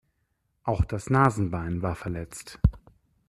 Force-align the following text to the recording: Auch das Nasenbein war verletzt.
Auch 0.63 0.83
das 0.83 1.11
Nasenbein 1.11 1.83
war 1.83 1.93
verletzt. 1.93 2.59